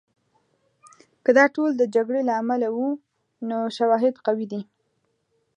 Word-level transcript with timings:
که 1.23 1.31
دا 1.37 1.45
ټول 1.55 1.69
د 1.77 1.83
جګړې 1.95 2.21
له 2.29 2.33
امله 2.41 2.67
وو، 2.75 2.89
نو 3.49 3.57
شواهد 3.77 4.15
قوي 4.25 4.47
دي. 4.51 4.61